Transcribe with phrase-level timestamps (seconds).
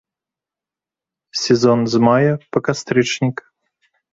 [1.43, 3.37] Сезон з мая па кастрычнік.